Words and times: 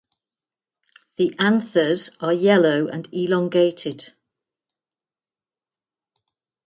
The 1.17 1.35
anthers 1.37 2.09
are 2.21 2.33
yellow 2.33 2.87
and 2.87 3.07
elongated. 3.13 4.13